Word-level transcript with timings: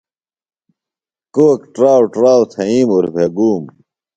کوک 1.35 1.59
ٹراؤ 1.73 2.01
ٹراؤ 2.13 2.41
تھئیم 2.51 2.89
اُربھےۡ 2.95 3.31
گُوم۔ 3.37 3.63